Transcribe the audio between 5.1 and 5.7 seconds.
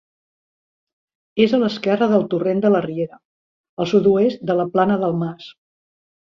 Mas.